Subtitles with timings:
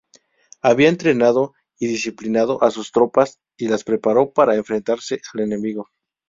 [0.63, 5.89] Había entrenado y disciplinado a sus tropas y las preparó para enfrentarse al enemigo.